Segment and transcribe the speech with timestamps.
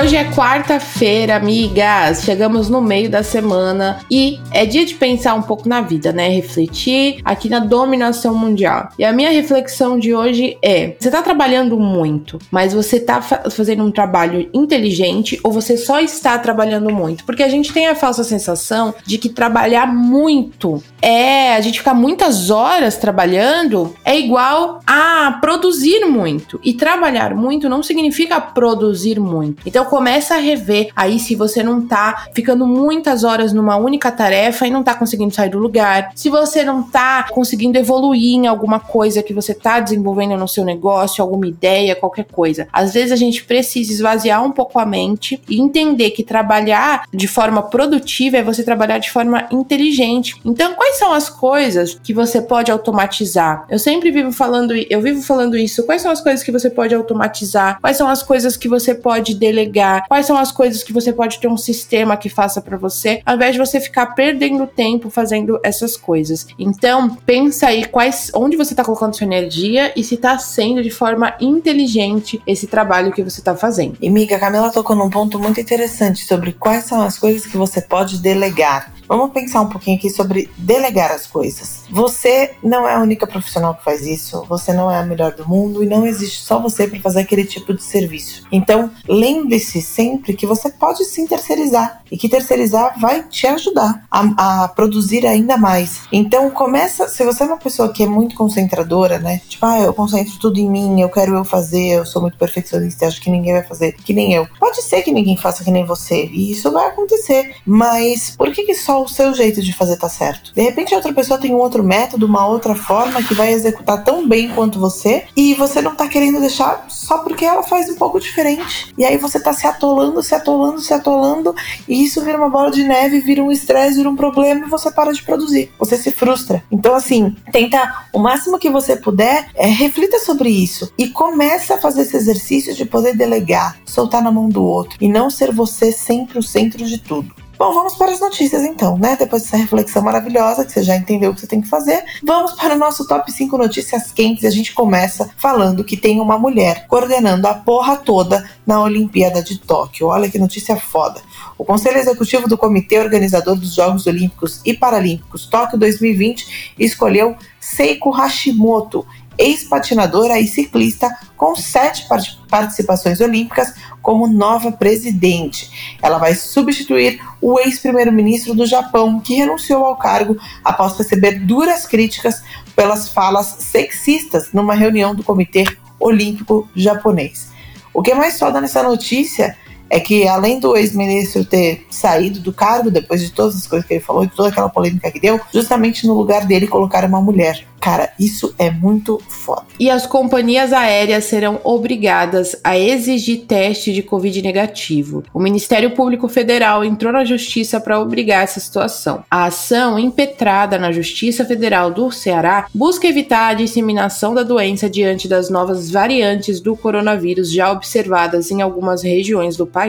[0.00, 2.22] Hoje é quarta-feira, amigas.
[2.22, 6.26] Chegamos no meio da semana e é dia de pensar um pouco na vida, né?
[6.30, 8.88] Refletir aqui na dominação mundial.
[8.98, 13.50] E a minha reflexão de hoje é: você tá trabalhando muito, mas você tá fa
[13.50, 17.26] fazendo um trabalho inteligente ou você só está trabalhando muito?
[17.26, 21.94] Porque a gente tem a falsa sensação de que trabalhar muito é a gente ficar
[21.94, 26.58] muitas horas trabalhando é igual a produzir muito.
[26.64, 29.62] E trabalhar muito não significa produzir muito.
[29.66, 34.64] Então começa a rever aí se você não tá ficando muitas horas numa única tarefa
[34.64, 38.78] e não tá conseguindo sair do lugar, se você não tá conseguindo evoluir em alguma
[38.78, 42.68] coisa que você tá desenvolvendo no seu negócio, alguma ideia, qualquer coisa.
[42.72, 47.26] Às vezes a gente precisa esvaziar um pouco a mente e entender que trabalhar de
[47.26, 50.36] forma produtiva é você trabalhar de forma inteligente.
[50.44, 53.66] Então, quais são as coisas que você pode automatizar?
[53.68, 55.82] Eu sempre vivo falando, eu vivo falando isso.
[55.82, 57.80] Quais são as coisas que você pode automatizar?
[57.80, 59.79] Quais são as coisas que você pode delegar?
[60.08, 63.36] Quais são as coisas que você pode ter um sistema que faça para você, ao
[63.36, 66.46] invés de você ficar perdendo tempo fazendo essas coisas.
[66.58, 70.90] Então, pensa aí quais onde você está colocando sua energia e se está sendo de
[70.90, 73.96] forma inteligente esse trabalho que você está fazendo.
[74.00, 77.56] E miga, a Camila tocou num ponto muito interessante sobre quais são as coisas que
[77.56, 78.92] você pode delegar.
[79.10, 81.82] Vamos pensar um pouquinho aqui sobre delegar as coisas.
[81.90, 85.48] Você não é a única profissional que faz isso, você não é a melhor do
[85.48, 88.44] mundo e não existe só você para fazer aquele tipo de serviço.
[88.52, 94.62] Então, lembre-se sempre que você pode sim terceirizar e que terceirizar vai te ajudar a,
[94.62, 96.02] a, produzir ainda mais.
[96.12, 99.40] Então, começa, se você é uma pessoa que é muito concentradora, né?
[99.48, 103.08] Tipo, ah, eu concentro tudo em mim, eu quero eu fazer, eu sou muito perfeccionista,
[103.08, 104.46] acho que ninguém vai fazer que nem eu.
[104.60, 108.62] Pode ser que ninguém faça que nem você, e isso vai acontecer, mas por que,
[108.62, 110.52] que só o seu jeito de fazer tá certo.
[110.54, 114.02] De repente, a outra pessoa tem um outro método, uma outra forma que vai executar
[114.04, 117.96] tão bem quanto você e você não tá querendo deixar só porque ela faz um
[117.96, 118.92] pouco diferente.
[118.96, 121.54] E aí você tá se atolando, se atolando, se atolando
[121.88, 124.90] e isso vira uma bola de neve, vira um estresse, vira um problema e você
[124.90, 125.70] para de produzir.
[125.78, 126.62] Você se frustra.
[126.70, 131.78] Então, assim, tenta o máximo que você puder, é, reflita sobre isso e comece a
[131.78, 135.92] fazer esse exercício de poder delegar, soltar na mão do outro e não ser você
[135.92, 137.39] sempre o centro de tudo.
[137.60, 139.16] Bom, vamos para as notícias então, né?
[139.16, 142.52] Depois dessa reflexão maravilhosa, que você já entendeu o que você tem que fazer, vamos
[142.52, 144.46] para o nosso top 5 notícias quentes.
[144.46, 149.58] A gente começa falando que tem uma mulher coordenando a porra toda na Olimpíada de
[149.58, 150.06] Tóquio.
[150.06, 151.20] Olha que notícia foda.
[151.58, 158.08] O Conselho Executivo do Comitê Organizador dos Jogos Olímpicos e Paralímpicos Tóquio 2020 escolheu Seiko
[158.08, 159.06] Hashimoto,
[159.40, 162.06] ex-patinadora e ciclista com sete
[162.48, 165.96] participações olímpicas como nova presidente.
[166.02, 172.42] Ela vai substituir o ex-primeiro-ministro do Japão, que renunciou ao cargo após receber duras críticas
[172.76, 175.64] pelas falas sexistas numa reunião do Comitê
[175.98, 177.48] Olímpico Japonês.
[177.92, 179.56] O que é mais foda nessa notícia
[179.90, 183.94] é que além do ex-ministro ter saído do cargo depois de todas as coisas que
[183.94, 187.66] ele falou, de toda aquela polêmica que deu, justamente no lugar dele colocaram uma mulher.
[187.80, 189.62] Cara, isso é muito foda.
[189.78, 195.24] E as companhias aéreas serão obrigadas a exigir teste de Covid negativo.
[195.32, 199.24] O Ministério Público Federal entrou na justiça para obrigar essa situação.
[199.30, 205.26] A ação, impetrada na Justiça Federal do Ceará, busca evitar a disseminação da doença diante
[205.26, 209.79] das novas variantes do coronavírus já observadas em algumas regiões do país.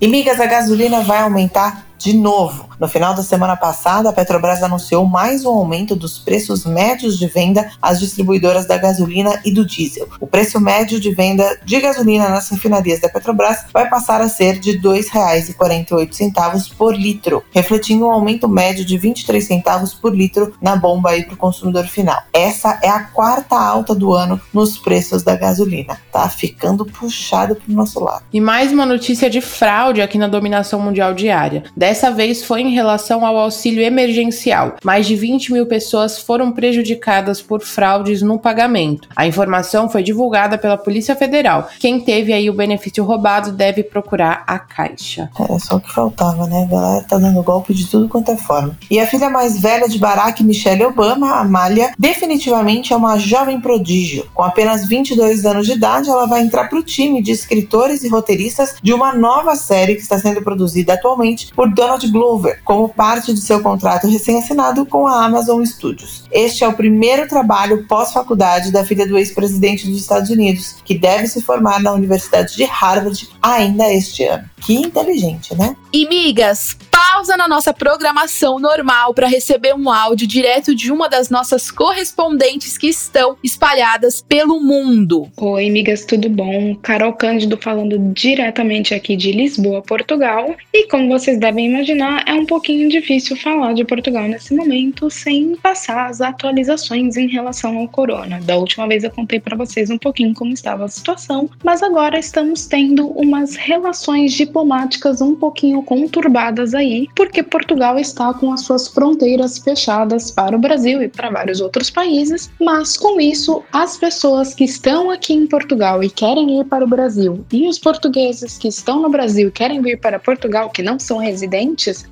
[0.00, 2.68] E migas, a gasolina vai aumentar de novo.
[2.78, 7.26] No final da semana passada, a Petrobras anunciou mais um aumento dos preços médios de
[7.26, 10.06] venda às distribuidoras da gasolina e do diesel.
[10.20, 14.58] O preço médio de venda de gasolina nas refinarias da Petrobras vai passar a ser
[14.58, 20.76] de R$ 2,48 por litro, refletindo um aumento médio de 23 centavos por litro na
[20.76, 22.20] bomba para o consumidor final.
[22.32, 25.98] Essa é a quarta alta do ano nos preços da gasolina.
[26.12, 28.24] Tá ficando puxado para o nosso lado.
[28.32, 32.74] E mais uma notícia de fraude aqui na dominação mundial diária Dessa vez foi em
[32.74, 34.74] relação ao auxílio emergencial.
[34.82, 39.08] Mais de 20 mil pessoas foram prejudicadas por fraudes no pagamento.
[39.14, 41.68] A informação foi divulgada pela Polícia Federal.
[41.78, 45.30] Quem teve aí o benefício roubado deve procurar a Caixa.
[45.48, 46.64] É só o que faltava, né?
[46.64, 48.76] A galera tá dando golpe de tudo quanto é forma.
[48.90, 54.26] E a filha mais velha de Barack Michelle Obama, Amália, definitivamente é uma jovem prodígio.
[54.34, 58.08] Com apenas 22 anos de idade, ela vai entrar para o time de escritores e
[58.08, 63.34] roteiristas de uma nova série que está sendo produzida atualmente por Donald Glover, como parte
[63.34, 66.24] de seu contrato recém-assinado com a Amazon Studios.
[66.32, 71.26] Este é o primeiro trabalho pós-faculdade da filha do ex-presidente dos Estados Unidos, que deve
[71.26, 74.48] se formar na Universidade de Harvard ainda este ano.
[74.58, 75.76] Que inteligente, né?
[75.92, 81.28] E migas, pausa na nossa programação normal para receber um áudio direto de uma das
[81.28, 85.28] nossas correspondentes que estão espalhadas pelo mundo.
[85.36, 86.74] Oi, migas, tudo bom?
[86.82, 90.54] Carol Cândido falando diretamente aqui de Lisboa, Portugal.
[90.72, 95.56] E como vocês devem imaginar, é um pouquinho difícil falar de Portugal nesse momento sem
[95.56, 98.40] passar as atualizações em relação ao corona.
[98.40, 102.18] Da última vez eu contei para vocês um pouquinho como estava a situação, mas agora
[102.18, 108.88] estamos tendo umas relações diplomáticas um pouquinho conturbadas aí, porque Portugal está com as suas
[108.88, 114.54] fronteiras fechadas para o Brasil e para vários outros países, mas com isso, as pessoas
[114.54, 118.68] que estão aqui em Portugal e querem ir para o Brasil e os portugueses que
[118.68, 121.55] estão no Brasil e querem vir para Portugal, que não são residentes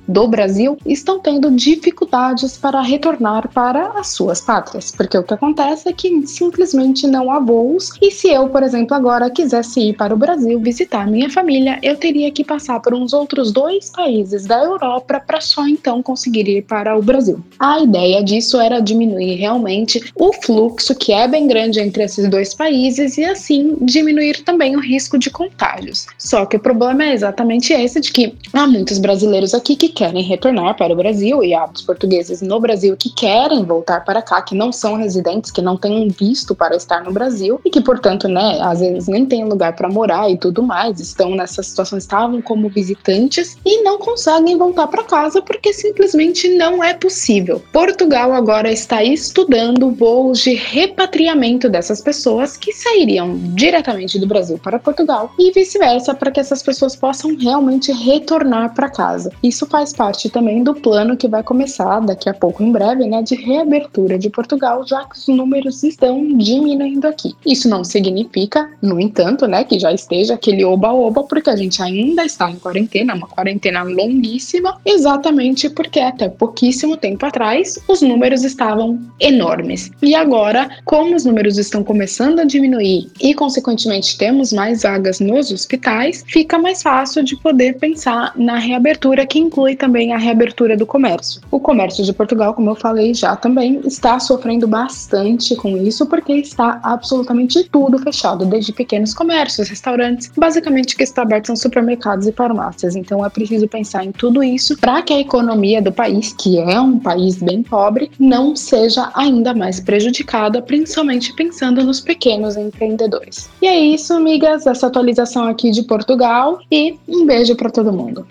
[0.07, 5.89] do Brasil, estão tendo dificuldades para retornar para as suas pátrias, porque o que acontece
[5.89, 10.13] é que simplesmente não há voos e se eu, por exemplo, agora quisesse ir para
[10.13, 14.63] o Brasil visitar minha família, eu teria que passar por uns outros dois países da
[14.63, 17.43] Europa para só então conseguir ir para o Brasil.
[17.59, 22.53] A ideia disso era diminuir realmente o fluxo que é bem grande entre esses dois
[22.53, 26.07] países e assim diminuir também o risco de contágios.
[26.17, 30.23] Só que o problema é exatamente esse de que há muitos brasileiros aqui que querem
[30.23, 34.55] retornar para o Brasil e há portugueses no Brasil que querem voltar para cá, que
[34.55, 38.59] não são residentes, que não têm visto para estar no Brasil e que, portanto, né,
[38.61, 42.69] às vezes nem têm lugar para morar e tudo mais, estão nessa situação, estavam como
[42.69, 47.61] visitantes e não conseguem voltar para casa porque simplesmente não é possível.
[47.71, 54.79] Portugal agora está estudando voos de repatriamento dessas pessoas que sairiam diretamente do Brasil para
[54.79, 59.24] Portugal e vice-versa para que essas pessoas possam realmente retornar para casa.
[59.41, 63.21] Isso faz parte também do plano que vai começar daqui a pouco, em breve, né,
[63.21, 67.35] de reabertura de Portugal, já que os números estão diminuindo aqui.
[67.45, 72.25] Isso não significa, no entanto, né, que já esteja aquele oba-oba, porque a gente ainda
[72.25, 78.99] está em quarentena, uma quarentena longuíssima, exatamente porque até pouquíssimo tempo atrás os números estavam
[79.19, 79.91] enormes.
[80.01, 85.51] E agora, como os números estão começando a diminuir e, consequentemente, temos mais vagas nos
[85.51, 90.83] hospitais, fica mais fácil de poder pensar na reabertura, que inclui também a reabertura do
[90.87, 91.39] comércio.
[91.51, 96.33] O comércio de Portugal, como eu falei já também, está sofrendo bastante com isso, porque
[96.33, 102.25] está absolutamente tudo fechado, desde pequenos comércios, restaurantes, basicamente o que está aberto são supermercados
[102.25, 102.95] e farmácias.
[102.95, 106.79] Então é preciso pensar em tudo isso para que a economia do país, que é
[106.79, 113.49] um país bem pobre, não seja ainda mais prejudicada, principalmente pensando nos pequenos empreendedores.
[113.61, 118.25] E é isso, amigas, essa atualização aqui de Portugal e um beijo para todo mundo.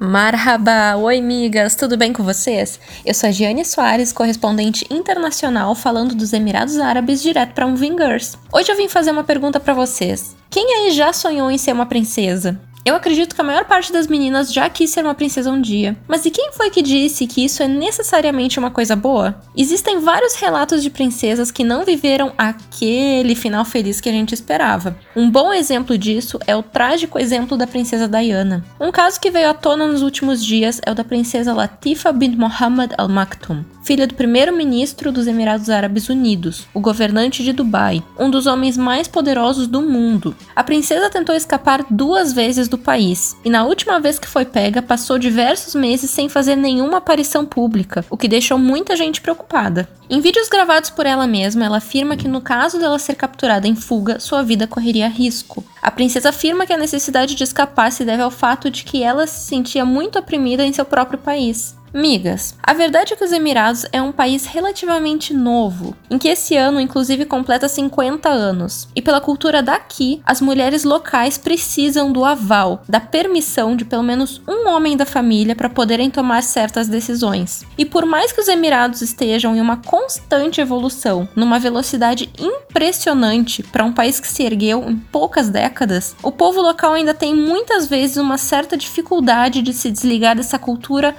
[0.00, 0.96] Marhaba!
[0.96, 1.74] Oi, migas!
[1.74, 2.78] Tudo bem com vocês?
[3.04, 8.38] Eu sou a Giane Soares, correspondente internacional falando dos Emirados Árabes direto para um Vingers.
[8.52, 10.36] Hoje eu vim fazer uma pergunta para vocês.
[10.48, 12.60] Quem aí já sonhou em ser uma princesa?
[12.88, 15.94] Eu acredito que a maior parte das meninas já quis ser uma princesa um dia.
[16.08, 19.38] Mas e quem foi que disse que isso é necessariamente uma coisa boa?
[19.54, 24.96] Existem vários relatos de princesas que não viveram aquele final feliz que a gente esperava.
[25.14, 28.64] Um bom exemplo disso é o trágico exemplo da princesa Diana.
[28.80, 32.38] Um caso que veio à tona nos últimos dias é o da princesa Latifa bint
[32.38, 38.30] Mohammed Al Maktoum, filha do primeiro-ministro dos Emirados Árabes Unidos, o governante de Dubai, um
[38.30, 40.34] dos homens mais poderosos do mundo.
[40.56, 44.80] A princesa tentou escapar duas vezes do país, e na última vez que foi pega,
[44.80, 49.88] passou diversos meses sem fazer nenhuma aparição pública, o que deixou muita gente preocupada.
[50.10, 53.76] Em vídeos gravados por ela mesma, ela afirma que no caso dela ser capturada em
[53.76, 55.62] fuga, sua vida correria risco.
[55.82, 59.26] A princesa afirma que a necessidade de escapar se deve ao fato de que ela
[59.26, 61.77] se sentia muito oprimida em seu próprio país.
[61.92, 66.56] Migas, a verdade é que os Emirados é um país relativamente novo, em que esse
[66.56, 68.88] ano inclusive completa 50 anos.
[68.94, 74.40] E pela cultura daqui, as mulheres locais precisam do aval, da permissão de pelo menos
[74.46, 77.64] um homem da família para poderem tomar certas decisões.
[77.76, 83.84] E por mais que os Emirados estejam em uma constante evolução, numa velocidade impressionante para
[83.84, 88.16] um país que se ergueu em poucas décadas, o povo local ainda tem muitas vezes
[88.16, 91.16] uma certa dificuldade de se desligar dessa cultura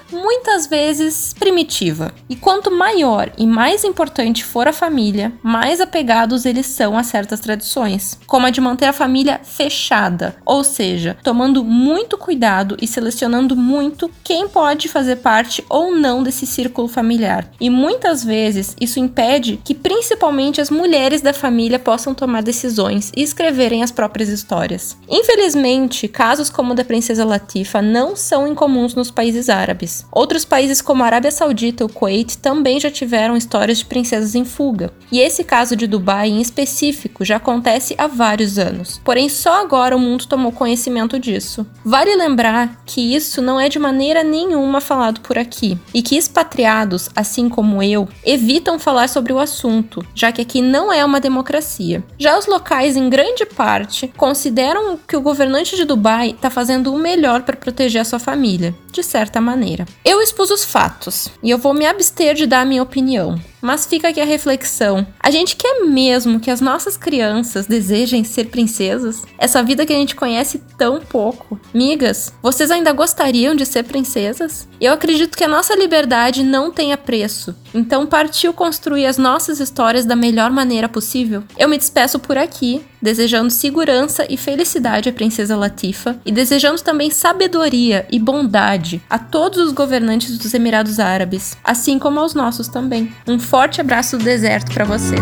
[0.59, 2.11] muitas vezes primitiva.
[2.29, 7.39] E quanto maior e mais importante for a família, mais apegados eles são a certas
[7.39, 13.55] tradições, como a de manter a família fechada, ou seja, tomando muito cuidado e selecionando
[13.55, 17.49] muito quem pode fazer parte ou não desse círculo familiar.
[17.59, 23.21] E muitas vezes isso impede que principalmente as mulheres da família possam tomar decisões e
[23.21, 24.97] escreverem as próprias histórias.
[25.07, 30.05] Infelizmente, casos como o da princesa Latifa não são incomuns nos países árabes.
[30.11, 34.33] Outros países como a Arábia Saudita e o Kuwait também já tiveram histórias de princesas
[34.35, 34.91] em fuga.
[35.11, 38.99] E esse caso de Dubai em específico já acontece há vários anos.
[39.03, 41.65] Porém, só agora o mundo tomou conhecimento disso.
[41.85, 47.09] Vale lembrar que isso não é de maneira nenhuma falado por aqui e que expatriados,
[47.15, 52.03] assim como eu, evitam falar sobre o assunto, já que aqui não é uma democracia.
[52.17, 56.97] Já os locais, em grande parte, consideram que o governante de Dubai está fazendo o
[56.97, 59.85] melhor para proteger a sua família, de certa maneira.
[60.03, 63.39] Eu expus os fatos e eu vou me abster de dar a minha opinião.
[63.61, 68.45] Mas fica aqui a reflexão: a gente quer mesmo que as nossas crianças desejem ser
[68.45, 69.23] princesas?
[69.37, 71.59] Essa vida que a gente conhece tão pouco.
[71.73, 74.67] Migas, vocês ainda gostariam de ser princesas?
[74.79, 80.05] Eu acredito que a nossa liberdade não tenha preço, então partiu construir as nossas histórias
[80.05, 81.43] da melhor maneira possível.
[81.57, 87.09] Eu me despeço por aqui, desejando segurança e felicidade à princesa Latifa e desejando também
[87.09, 93.13] sabedoria e bondade a todos os governantes dos Emirados Árabes, assim como aos nossos também.
[93.27, 95.19] Um forte abraço do deserto para vocês.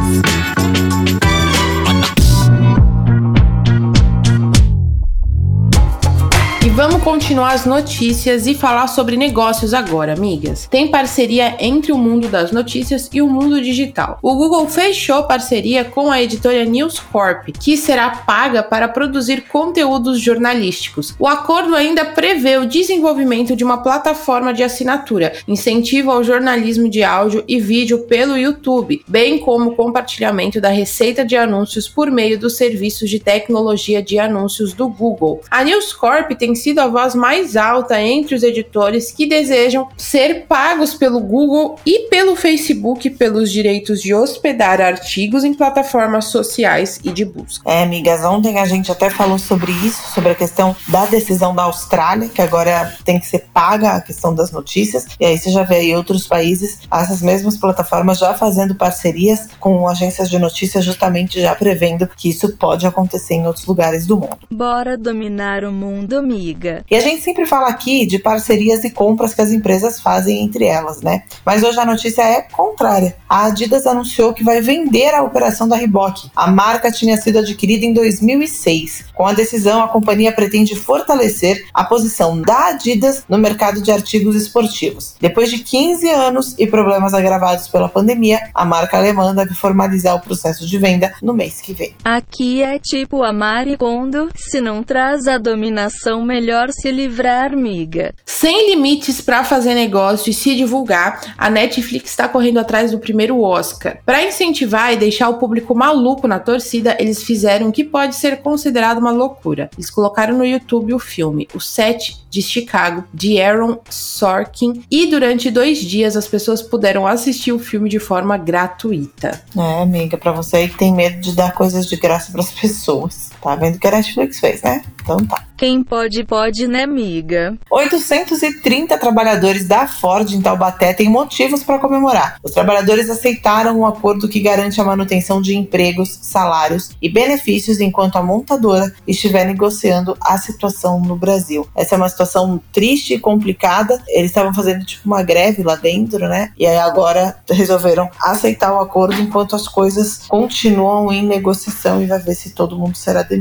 [6.75, 10.67] Vamos continuar as notícias e falar sobre negócios agora, amigas.
[10.69, 14.19] Tem parceria entre o mundo das notícias e o mundo digital.
[14.21, 20.19] O Google fechou parceria com a editora News Corp, que será paga para produzir conteúdos
[20.19, 21.15] jornalísticos.
[21.17, 27.05] O acordo ainda prevê o desenvolvimento de uma plataforma de assinatura, incentivo ao jornalismo de
[27.05, 32.57] áudio e vídeo pelo YouTube, bem como compartilhamento da receita de anúncios por meio dos
[32.57, 35.39] serviços de tecnologia de anúncios do Google.
[35.49, 40.47] A News Corp tem sido a voz mais alta entre os editores que desejam ser
[40.47, 47.11] pagos pelo Google e pelo Facebook pelos direitos de hospedar artigos em plataformas sociais e
[47.11, 47.69] de busca.
[47.69, 51.63] É, amigas, ontem a gente até falou sobre isso, sobre a questão da decisão da
[51.63, 55.05] Austrália, que agora tem que ser paga a questão das notícias.
[55.19, 59.87] E aí você já vê aí outros países, essas mesmas plataformas já fazendo parcerias com
[59.87, 64.39] agências de notícias, justamente já prevendo que isso pode acontecer em outros lugares do mundo.
[64.49, 66.83] Bora dominar o mundo, amiga amiga.
[66.89, 70.63] E a gente sempre fala aqui de parcerias e compras que as empresas fazem entre
[70.63, 71.23] elas, né?
[71.45, 73.17] Mas hoje a notícia é contrária.
[73.27, 76.31] A Adidas anunciou que vai vender a operação da Reebok.
[76.33, 79.07] A marca tinha sido adquirida em 2006.
[79.13, 84.37] Com a decisão, a companhia pretende fortalecer a posição da Adidas no mercado de artigos
[84.37, 85.15] esportivos.
[85.19, 90.21] Depois de 15 anos e problemas agravados pela pandemia, a marca alemã deve formalizar o
[90.21, 91.93] processo de venda no mês que vem.
[92.05, 98.13] Aqui é tipo a Maricondo, se não traz a dominação melhor melhor se livrar, miga.
[98.25, 103.41] Sem limites para fazer negócio e se divulgar, a Netflix está correndo atrás do primeiro
[103.41, 103.99] Oscar.
[104.05, 108.37] Para incentivar e deixar o público maluco na torcida, eles fizeram o que pode ser
[108.37, 109.69] considerado uma loucura.
[109.77, 115.49] Eles colocaram no YouTube o filme O Set de Chicago, de Aaron Sorkin, e durante
[115.49, 119.41] dois dias as pessoas puderam assistir o filme de forma gratuita.
[119.57, 122.51] É, amiga, para você aí que tem medo de dar coisas de graça para as
[122.51, 123.29] pessoas.
[123.41, 124.81] Tá vendo que a Netflix fez, né?
[125.07, 125.41] Então tá.
[125.55, 127.57] Quem pode, pode, né, amiga?
[127.71, 132.37] 830 trabalhadores da Ford em Taubaté têm motivos para comemorar.
[132.43, 138.17] Os trabalhadores aceitaram um acordo que garante a manutenção de empregos, salários e benefícios enquanto
[138.17, 141.67] a montadora estiver negociando a situação no Brasil.
[141.75, 143.99] Essa é uma situação triste e complicada.
[144.09, 146.51] Eles estavam fazendo tipo uma greve lá dentro, né?
[146.55, 152.19] E aí agora resolveram aceitar o acordo enquanto as coisas continuam em negociação e vai
[152.19, 153.36] ver se todo mundo será demitido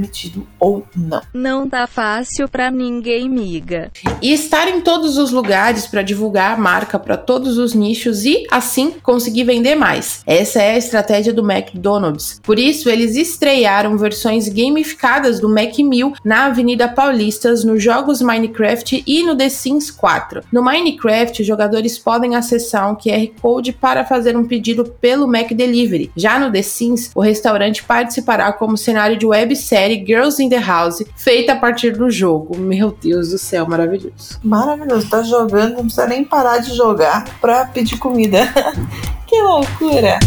[0.58, 1.22] ou não.
[1.32, 3.90] Não tá fácil pra ninguém, miga.
[4.20, 8.44] E estar em todos os lugares para divulgar a marca para todos os nichos e,
[8.50, 10.22] assim, conseguir vender mais.
[10.26, 12.40] Essa é a estratégia do McDonald's.
[12.42, 19.04] Por isso, eles estrearam versões gamificadas do Mac 1000 na Avenida Paulistas, nos jogos Minecraft
[19.06, 20.42] e no The Sims 4.
[20.52, 25.52] No Minecraft, os jogadores podem acessar um QR Code para fazer um pedido pelo Mac
[25.52, 26.10] Delivery.
[26.16, 31.04] Já no The Sims, o restaurante participará como cenário de websérie Girls in the House,
[31.16, 32.56] feita a partir do jogo.
[32.56, 34.40] Meu Deus do céu, maravilhoso.
[34.42, 38.48] Maravilhoso, tá jogando, não precisa nem parar de jogar pra pedir comida.
[39.26, 40.18] que loucura!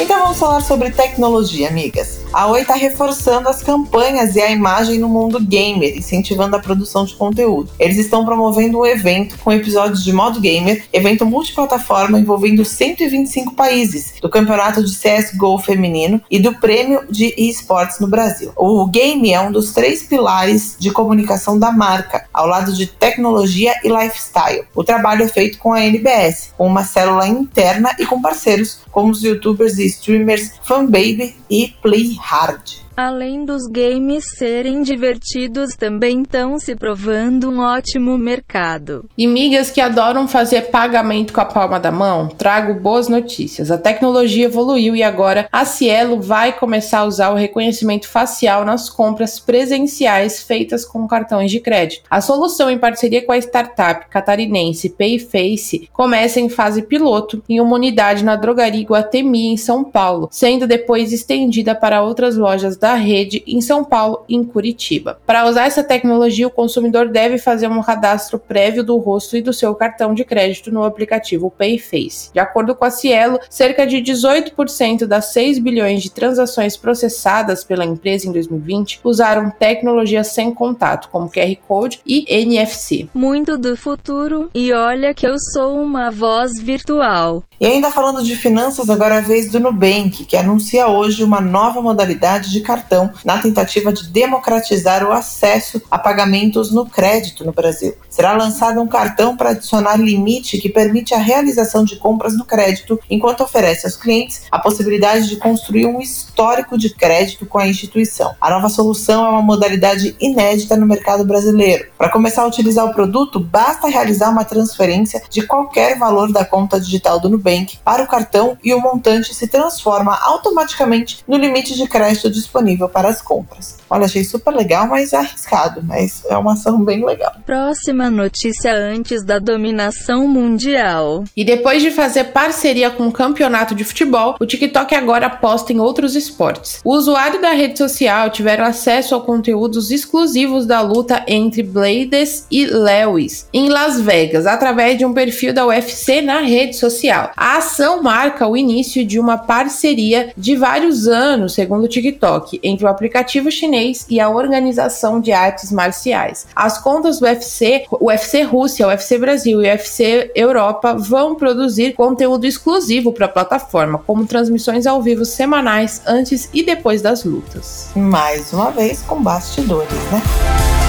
[0.00, 2.17] Então vamos falar sobre tecnologia, amigas.
[2.30, 7.04] A Oi está reforçando as campanhas e a imagem no mundo gamer, incentivando a produção
[7.04, 7.70] de conteúdo.
[7.78, 14.14] Eles estão promovendo um evento com episódios de modo gamer, evento multiplataforma envolvendo 125 países,
[14.20, 18.52] do campeonato de CSGO feminino e do prêmio de esportes no Brasil.
[18.56, 23.74] O game é um dos três pilares de comunicação da marca, ao lado de tecnologia
[23.82, 24.64] e lifestyle.
[24.74, 29.12] O trabalho é feito com a NBS, com uma célula interna e com parceiros como
[29.12, 32.87] os youtubers e streamers Fanbaby e Play Hard.
[33.00, 39.08] Além dos games serem divertidos, também estão se provando um ótimo mercado.
[39.16, 43.70] E migas que adoram fazer pagamento com a palma da mão, trago boas notícias.
[43.70, 48.90] A tecnologia evoluiu e agora a Cielo vai começar a usar o reconhecimento facial nas
[48.90, 52.02] compras presenciais feitas com cartões de crédito.
[52.10, 57.76] A solução, em parceria com a startup catarinense Payface, começa em fase piloto em uma
[57.76, 62.94] unidade na drogaria Guatemi, em São Paulo, sendo depois estendida para outras lojas da da
[62.94, 65.20] rede em São Paulo e em Curitiba.
[65.26, 69.52] Para usar essa tecnologia, o consumidor deve fazer um cadastro prévio do rosto e do
[69.52, 72.30] seu cartão de crédito no aplicativo Payface.
[72.32, 77.84] De acordo com a Cielo, cerca de 18% das 6 bilhões de transações processadas pela
[77.84, 83.06] empresa em 2020 usaram tecnologia sem contato, como QR Code e NFC.
[83.12, 87.42] Muito do futuro, e olha que eu sou uma voz virtual.
[87.60, 91.40] E ainda falando de finanças, agora é a vez do Nubank, que anuncia hoje uma
[91.40, 92.77] nova modalidade de cartão
[93.24, 97.94] na tentativa de democratizar o acesso a pagamentos no crédito no Brasil.
[98.08, 102.98] Será lançado um cartão para adicionar limite que permite a realização de compras no crédito,
[103.10, 108.34] enquanto oferece aos clientes a possibilidade de construir um histórico de crédito com a instituição.
[108.40, 111.86] A nova solução é uma modalidade inédita no mercado brasileiro.
[111.96, 116.80] Para começar a utilizar o produto, basta realizar uma transferência de qualquer valor da conta
[116.80, 121.86] digital do Nubank para o cartão e o montante se transforma automaticamente no limite de
[121.86, 123.76] crédito disponível para as compras.
[123.90, 127.32] Olha, achei super legal, mas arriscado, mas é uma ação bem legal.
[127.46, 131.24] Próxima notícia antes da dominação mundial.
[131.36, 135.80] E depois de fazer parceria com o campeonato de futebol, o TikTok agora aposta em
[135.80, 136.80] outros esportes.
[136.84, 142.66] O usuário da rede social tiveram acesso a conteúdos exclusivos da luta entre Blades e
[142.66, 147.30] Lewis em Las Vegas, através de um perfil da UFC na rede social.
[147.36, 152.84] A ação marca o início de uma parceria de vários anos, segundo o TikTok, entre
[152.84, 153.77] o aplicativo chinês
[154.08, 156.46] e a Organização de Artes Marciais.
[156.54, 161.34] As contas do UFC, o UFC Rússia, o UFC Brasil e o UFC Europa vão
[161.34, 167.24] produzir conteúdo exclusivo para a plataforma, como transmissões ao vivo semanais antes e depois das
[167.24, 167.90] lutas.
[167.94, 170.87] Mais uma vez com bastidores, né?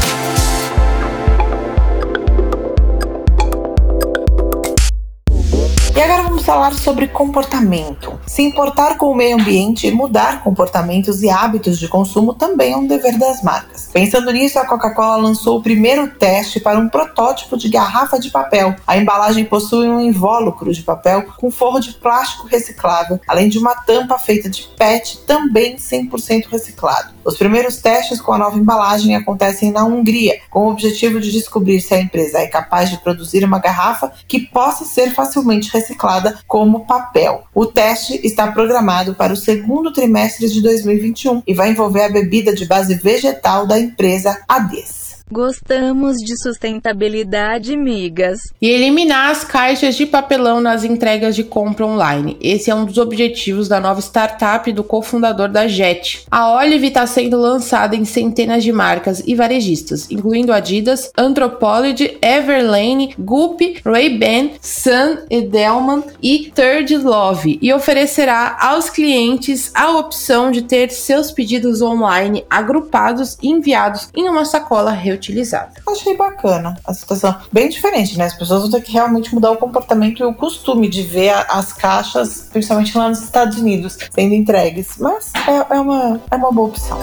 [6.00, 8.18] E agora vamos falar sobre comportamento.
[8.26, 12.78] Se importar com o meio ambiente e mudar comportamentos e hábitos de consumo também é
[12.78, 13.90] um dever das marcas.
[13.92, 18.78] Pensando nisso, a Coca-Cola lançou o primeiro teste para um protótipo de garrafa de papel.
[18.88, 23.76] A embalagem possui um invólucro de papel com forro de plástico reciclável, além de uma
[23.76, 27.19] tampa feita de PET também 100% reciclado.
[27.30, 31.80] Os primeiros testes com a nova embalagem acontecem na Hungria, com o objetivo de descobrir
[31.80, 36.88] se a empresa é capaz de produzir uma garrafa que possa ser facilmente reciclada como
[36.88, 37.44] papel.
[37.54, 42.52] O teste está programado para o segundo trimestre de 2021 e vai envolver a bebida
[42.52, 45.09] de base vegetal da empresa Ades.
[45.32, 48.40] Gostamos de sustentabilidade, migas.
[48.60, 52.36] E eliminar as caixas de papelão nas entregas de compra online.
[52.42, 56.26] Esse é um dos objetivos da nova startup do cofundador da Jet.
[56.32, 63.14] A Olive está sendo lançada em centenas de marcas e varejistas, incluindo Adidas, Anthropology, Everlane,
[63.20, 70.90] Goop, Ray-Ban, Sun, Edelman e Third Love, e oferecerá aos clientes a opção de ter
[70.90, 75.72] seus pedidos online agrupados e enviados em uma sacola reutilizável utilizada.
[75.88, 77.36] Achei bacana a situação.
[77.52, 78.26] Bem diferente, né?
[78.26, 81.74] As pessoas vão ter que realmente mudar o comportamento e o costume de ver as
[81.74, 84.98] caixas, principalmente lá nos Estados Unidos, sendo entregues.
[84.98, 86.98] Mas é, é uma, é uma boa opção.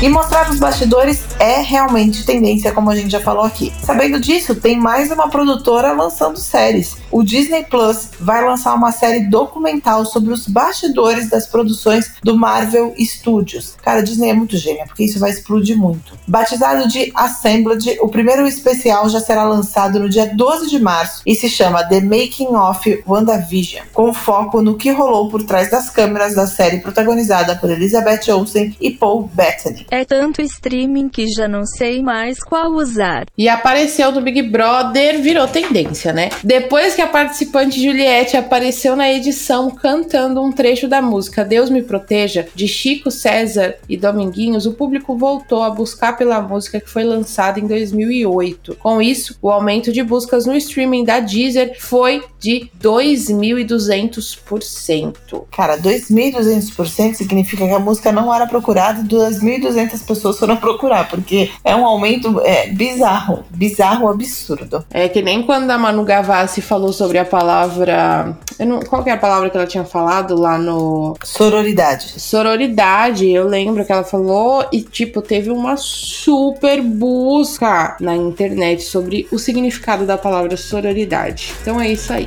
[0.00, 3.72] E mostrar os bastidores é realmente tendência, como a gente já falou aqui.
[3.82, 6.96] Sabendo disso, tem mais uma produtora lançando séries.
[7.10, 12.94] O Disney Plus vai lançar uma série documental sobre os bastidores das produções do Marvel
[12.96, 13.74] Studios.
[13.82, 16.16] Cara, Disney é muito gênia, porque isso vai explodir muito.
[16.28, 21.34] Batizado de Assembled, o primeiro especial já será lançado no dia 12 de março e
[21.34, 26.36] se chama The Making of WandaVision, com foco no que rolou por trás das câmeras
[26.36, 29.87] da série protagonizada por Elizabeth Olsen e Paul Bettany.
[29.90, 33.24] É tanto streaming que já não sei mais qual usar.
[33.36, 36.28] E apareceu no Big Brother, virou tendência, né?
[36.44, 41.80] Depois que a participante Juliette apareceu na edição cantando um trecho da música Deus Me
[41.82, 47.04] Proteja, de Chico César e Dominguinhos, o público voltou a buscar pela música que foi
[47.04, 48.76] lançada em 2008.
[48.76, 55.46] Com isso, o aumento de buscas no streaming da Deezer foi de 2.200%.
[55.50, 61.50] Cara, 2.200% significa que a música não era procurada 2.200 2.300 pessoas foram procurar, porque
[61.62, 64.84] é um aumento é, bizarro, bizarro, absurdo.
[64.90, 68.36] É que nem quando a Manu Gavassi falou sobre a palavra.
[68.58, 71.16] Não, qual que é a palavra que ela tinha falado lá no.
[71.22, 72.20] Sororidade.
[72.20, 79.28] Sororidade, eu lembro que ela falou e, tipo, teve uma super busca na internet sobre
[79.30, 81.54] o significado da palavra sororidade.
[81.62, 82.26] Então é isso aí.